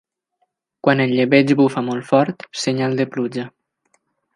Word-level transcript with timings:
Quan 0.87 1.03
el 1.05 1.13
llebeig 1.19 1.53
bufa 1.61 1.85
molt 1.91 2.11
fort, 2.11 2.49
senyal 2.65 3.01
de 3.03 3.11
pluja. 3.15 3.51